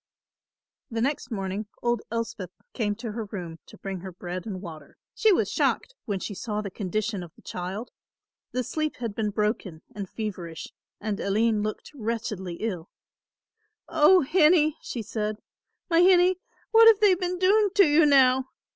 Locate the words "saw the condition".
6.33-7.21